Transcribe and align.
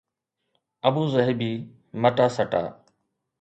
ابوظهبي 0.89 1.51
مٽا 2.01 2.27
سٽا 2.39 2.63